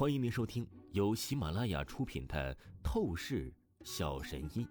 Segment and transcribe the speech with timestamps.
[0.00, 3.52] 欢迎您收听由喜马拉雅出品的《透视
[3.84, 4.66] 小神医》，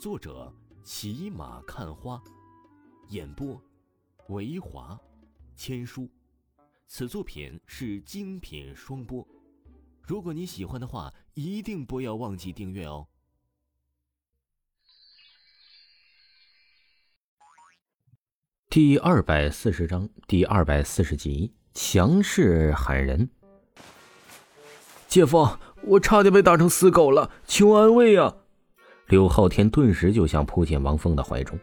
[0.00, 2.20] 作者骑马看花，
[3.10, 3.62] 演播
[4.30, 4.98] 维华
[5.54, 6.10] 千书。
[6.88, 9.24] 此作品是精品双播。
[10.02, 13.06] 如果你喜欢的话，一定不要忘记订阅哦。
[18.68, 23.30] 第二百四十章第二百四十集：强势喊人。
[25.08, 25.48] 姐夫，
[25.82, 28.34] 我差点被打成死狗了，求安慰啊！
[29.06, 31.58] 柳浩天顿时就想扑进王峰的怀中。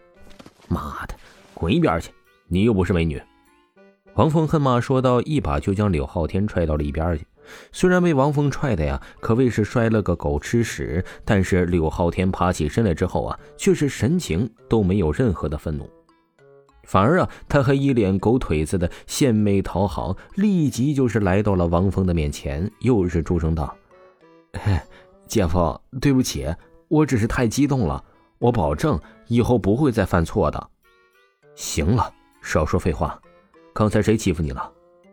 [0.67, 1.13] 妈的，
[1.53, 2.09] 滚一边去！
[2.47, 3.21] 你又不是美女。
[4.15, 7.23] 王峰恨骂说道，一把就将柳浩天踹到了一边去。
[7.71, 15.87] 虽然被王峰踹的呀，可谓是摔了个狗吃屎，但是柳浩天爬起身来之后啊，却是神情都没有任何的愤怒。
[16.85, 23.76] 反而啊，他还一脸狗腿子的献媚讨好，立即就是来到了王峰的面前，又是出声道：
[25.27, 26.48] “姐夫，对不起，
[26.87, 28.04] 我只是太激动了，
[28.40, 30.70] 我保证以后不会再犯错的。”
[31.55, 33.20] 行了，少说废话，
[33.74, 34.71] 刚才谁欺负你了？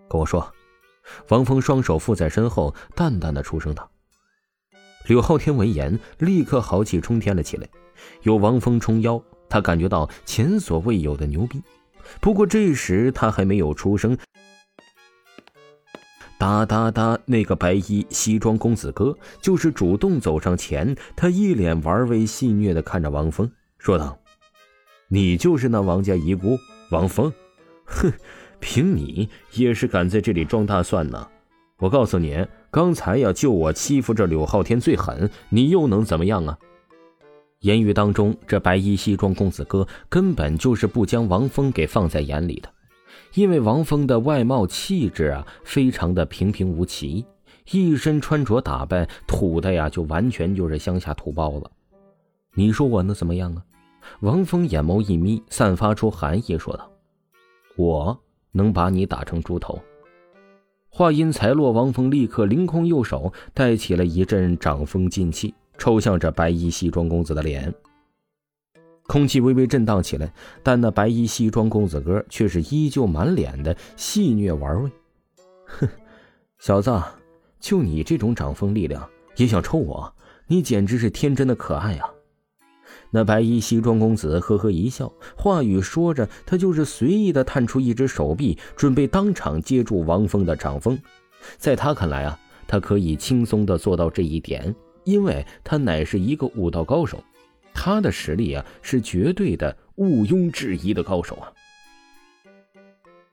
[0.08, 0.46] 跟我说。
[1.30, 3.90] 王峰双手负在身后，淡淡的出声道。
[5.06, 7.68] 柳浩天闻言，立刻豪气冲天了起来，
[8.22, 9.20] 有王峰冲腰。
[9.52, 11.60] 他感觉到前所未有的牛逼，
[12.22, 14.16] 不过这时他还没有出声。
[16.38, 24.18] 哒哒哒，那个白衣西装公子哥就是主动走上前，他一脸玩味戏谑的看着王峰，说道
[25.08, 26.58] ：“你就是那王家遗孤
[26.90, 27.30] 王峰？
[27.84, 28.10] 哼，
[28.58, 31.28] 凭你也是敢在这里装大蒜呢？
[31.76, 36.58] 我告诉你，刚才呀，就我欺负这柳浩天最狠，你又能怎么样啊？”
[37.62, 42.68] 言语当中，这白衣西装公子哥根本就是不将王峰给放在眼里的，
[43.34, 47.24] 因为王峰的外貌气质啊，非常的平平无奇，
[47.70, 51.70] 一身穿着打扮土的呀，就完全就是乡下土包子。
[52.54, 53.62] 你说我能怎么样啊？
[54.20, 56.90] 王峰眼眸一眯，散发出寒意，说道
[57.78, 59.80] ：“我能把你打成猪头。”
[60.90, 65.54] 话音才落，王峰立刻凌空右手带起了一阵掌风劲气。
[65.78, 67.72] 抽向这白衣西装公子的脸，
[69.06, 74.90] 空气微微震荡起来，但那白衣西装公子哥却是依旧满脸的戏谑玩味。
[75.66, 75.88] 哼，
[76.58, 77.02] 小子，
[77.58, 80.14] 就你这种掌风力量也想抽我？
[80.46, 82.08] 你简直是天真的可爱啊！
[83.10, 90.98] 那白衣西装公子呵呵一笑，话语说着，他就是随意的探出一只手臂，准备当场接住王峰的掌风。
[91.56, 94.74] 在他看来啊，他可以轻松的做到这一点。
[95.04, 97.22] 因为他乃是一个武道高手，
[97.74, 101.52] 他的实力啊是绝对的毋庸置疑的高手啊。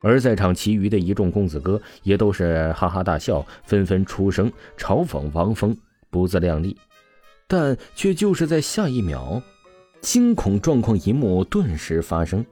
[0.02, 5.78] 而在场其余的一众公子哥也都是哈哈大笑，纷纷出声嘲讽王峰
[6.10, 6.78] 不自量力。
[7.48, 9.42] 但却就是在下一秒，
[10.02, 12.46] 惊恐状况一幕顿时发生，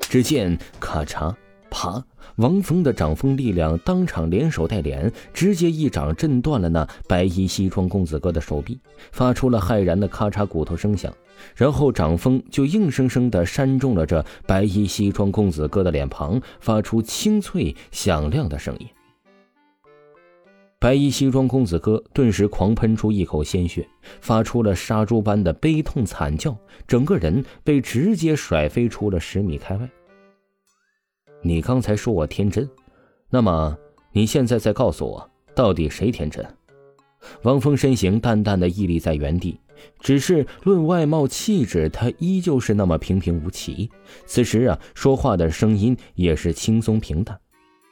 [0.00, 1.34] 只见咔嚓。
[1.76, 2.02] 啪！
[2.36, 8.80] 王峰的掌风力量当场连手带脸，直接一掌震断了那白衣西装公子哥的手臂，
[9.12, 11.12] 发出了骇然的咔嚓骨头声响。
[11.54, 18.86] 然后掌风就硬生生的扇中了这白衣西装公子哥的脸庞，发出清脆响亮的声音。
[20.78, 23.86] 白衣西装公子哥顿时狂喷出一口鲜血，
[24.22, 26.56] 发出了杀猪般的悲痛惨叫，
[26.88, 29.86] 整个人被直接甩飞出了十米开外。
[31.42, 32.68] 你刚才说我天真，
[33.30, 33.76] 那么
[34.12, 36.44] 你现在再告诉我，到底谁天真？
[37.42, 39.58] 王峰身形淡淡的屹立在原地，
[40.00, 43.90] 只是论外貌气质，他依旧是那么平平无奇。
[44.26, 47.38] 此时啊，说话的声音也是轻松平淡。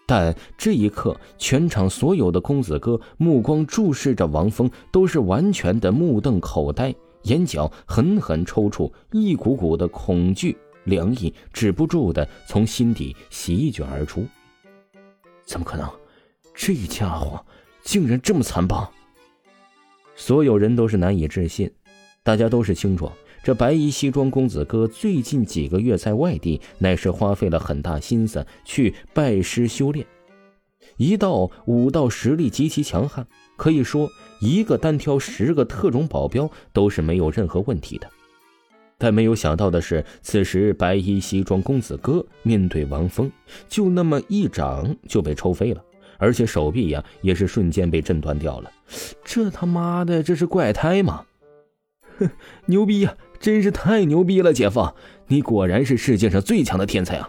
[0.06, 10.56] 但这一刻，全场所有的公子哥目光注视着王峰，都是完全的目瞪口呆，眼角狠狠抽搐，一股股的恐惧。
[10.84, 14.27] 凉意止不住的从心底席卷而出。
[15.45, 15.89] 怎么可能？
[16.55, 17.45] 这家伙
[17.83, 18.88] 竟然这么残暴！
[20.14, 21.70] 所有人都是难以置信。
[22.23, 23.11] 大家都是清楚，
[23.43, 30.06] 这白衣西装公子哥最近几个月在外地，乃是花费了很大心思去拜师修炼，
[30.97, 33.26] 一道武道实力极其强悍，
[33.56, 34.09] 可以说
[34.41, 38.09] 一个单挑十个特种保镖都是没有任何问题的。
[38.99, 43.31] 但没有想到的是，此时白衣西装公子哥面对王峰，
[43.69, 45.85] 就那么一掌就被抽飞了，
[46.19, 48.70] 而且手臂呀也是瞬间被震断掉了。
[49.25, 51.25] 这他妈的，这是怪胎吗？
[52.19, 52.31] 哼，
[52.67, 54.94] 牛逼呀，真是太牛逼了，姐夫，
[55.26, 57.29] 你果然是世界上最强的天才啊！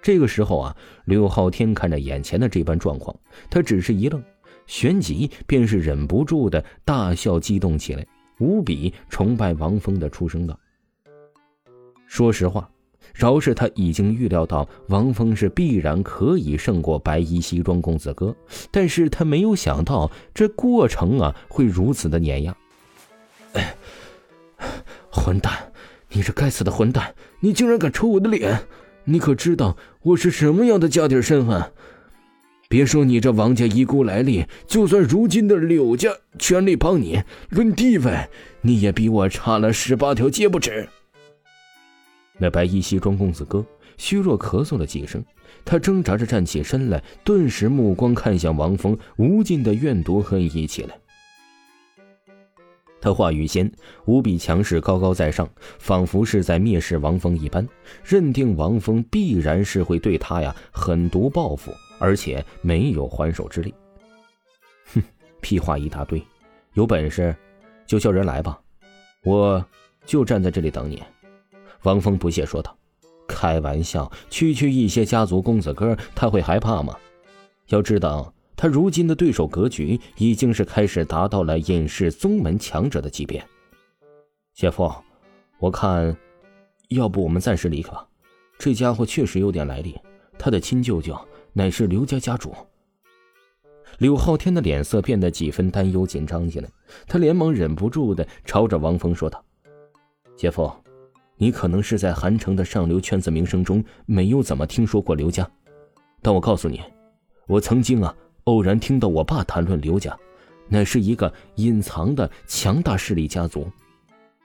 [0.00, 0.76] 这个时候啊，
[1.06, 3.18] 刘昊天看着眼前的这般状况，
[3.50, 4.22] 他只是一愣，
[4.66, 8.06] 旋即便是忍不住的大笑，激动起来，
[8.38, 10.58] 无比崇拜王峰的出声道
[12.06, 12.68] ：“说实话，
[13.14, 18.34] 饶是他已经预料到王峰是必然可以胜过白衣西装公子哥，
[18.70, 22.56] 但是他没有想到这过程啊会如此的碾压。
[25.10, 25.52] 混蛋，
[26.10, 28.66] 你这该死的混蛋，你竟然敢抽我的脸！
[29.04, 31.72] 你可知道我是什么样的家底身份？”
[32.74, 36.10] 别说你这王家遗孤来历，就算如今的柳家
[36.40, 38.28] 全力帮你，论地位，
[38.62, 40.88] 你也比我差了十八条街不止。
[42.36, 43.64] 那白衣西装公子哥
[43.96, 45.24] 虚弱咳嗽了几声，
[45.64, 50.98] 他挣扎着站起身来，顿时目光看向王峰，无尽的怨毒恨意起来。
[53.00, 53.70] 他话语间
[54.06, 55.48] 无比强势，高高在上，
[55.78, 57.64] 仿佛是在蔑视王峰一般，
[58.04, 61.70] 认定王峰必然是会对他呀狠毒报复。
[61.98, 63.74] 而且没有还手之力。
[64.94, 65.02] 哼，
[65.40, 66.22] 屁话一大堆，
[66.74, 67.34] 有本事
[67.86, 68.60] 就叫人来吧，
[69.24, 69.64] 我
[70.04, 71.02] 就站在这里等你。”
[71.84, 72.76] 王峰不屑说道。
[73.28, 76.96] “开玩笑，区区一些家族公子哥，他会害怕吗？
[77.68, 83.42] 要知道，他如今的对手格局已经是开始达到了隐世宗门强者的级别。
[84.54, 84.92] 姐夫，
[85.58, 86.14] 我看，
[86.88, 88.06] 要不我们暂时离开吧。
[88.58, 89.98] 这家伙确实有点来历，
[90.38, 91.18] 他的亲舅舅。”
[91.54, 92.52] 乃是刘家家主。
[93.98, 96.68] 柳浩天的脸色变得几分担忧紧张起来，
[97.06, 99.42] 他连忙忍不住的朝着王峰说道
[100.36, 100.68] ：“姐夫，
[101.36, 105.48] 你可能是在韩城的上流圈子名声中没有怎么听说过刘家，
[106.20, 106.82] 但我告诉你，
[107.46, 108.12] 我曾经啊
[108.44, 110.18] 偶然听到我爸谈论刘家，
[110.68, 113.70] 乃是一个隐藏的强大势力家族，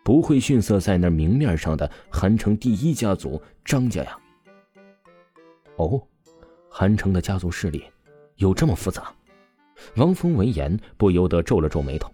[0.04, 4.16] 不会逊色在那明面上的韩城第一家族张家呀。”
[5.78, 6.00] 哦。
[6.70, 7.84] 韩城的家族势力
[8.38, 9.12] 有这么复杂？
[9.96, 12.12] 王峰闻言不由得皱了皱眉头。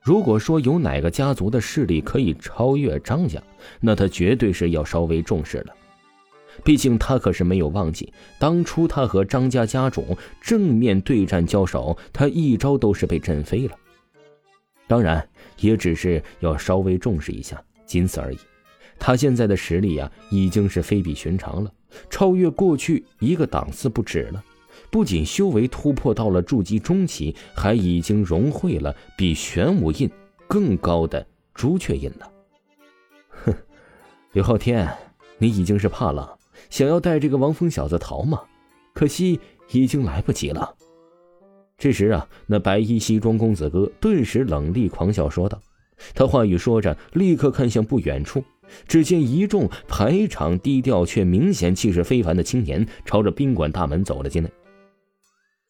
[0.00, 3.40] 如果说有哪个家族的势力可以超越张家，
[3.80, 5.74] 那他绝对是要稍微重视了。
[6.64, 13.76] 毕竟他可是没有忘记，当初他和张家家主正面对战交手，他一招都是被震飞了。
[14.88, 15.26] 当然，
[15.60, 18.38] 也只是要稍微重视一下，仅此而已。
[19.04, 21.72] 他现在的实力呀，已经是非比寻常了。
[22.08, 24.40] 超越过去一个档次不止了，
[24.92, 30.08] 不仅修为突破到了筑基中期，还已经融会了比玄武印
[30.46, 32.30] 更高的朱雀印了。
[33.28, 33.52] 哼，
[34.34, 34.88] 刘昊天，
[35.36, 36.38] 你已经是怕了，
[36.70, 38.40] 想要带这个王峰小子逃吗？
[38.94, 39.40] 可惜
[39.72, 40.76] 已经来不及了。
[41.76, 45.60] 这时啊，那白衣西装公子哥顿时冷厉狂笑说道。
[46.14, 48.44] 他话语说着，立刻看向不远处。
[48.86, 54.50] 只见一众排场低调却明显气势非凡的青年朝着宾馆大门走了进来，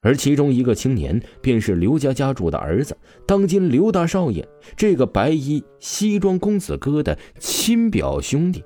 [0.00, 2.96] 而其中一个青年便是刘家家主的儿子，
[3.26, 4.46] 当今刘大少爷
[4.76, 8.64] 这个白衣西装公子哥的亲表兄弟。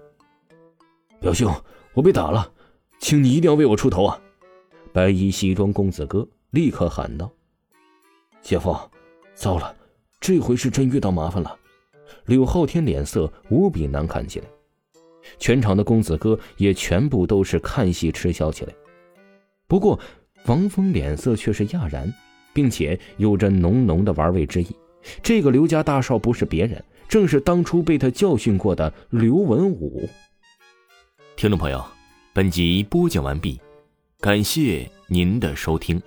[1.20, 1.52] 表兄，
[1.94, 2.52] 我被打了，
[2.98, 4.20] 请你一定要为我出头啊！
[4.92, 7.30] 白衣西装公子哥立刻喊道
[8.40, 8.74] ：“姐夫，
[9.34, 9.74] 糟了，
[10.20, 11.58] 这回是真遇到麻烦了。”
[12.26, 14.46] 柳浩天脸色无比难看起来，
[15.38, 18.72] 全场的公子哥也全部都是看戏嗤笑起来。
[19.66, 19.98] 不过，
[20.46, 22.12] 王峰脸色却是讶然，
[22.52, 24.68] 并且有着浓浓的玩味之意。
[25.22, 30.08] 这个刘家大少不是别人，正是当初被他教训过的刘文武。
[31.36, 31.84] 听众朋友，
[32.32, 33.60] 本集播讲完毕，
[34.20, 36.00] 感谢您的收听。